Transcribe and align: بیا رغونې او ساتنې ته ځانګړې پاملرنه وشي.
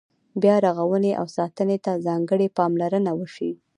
بیا 0.41 0.55
رغونې 0.65 1.11
او 1.19 1.25
ساتنې 1.37 1.77
ته 1.85 1.91
ځانګړې 2.05 2.47
پاملرنه 2.57 3.11
وشي. 3.19 3.51